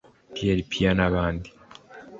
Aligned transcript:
Pierre 0.33 0.63
Péan 0.71 0.95
n’abandi 0.95 1.51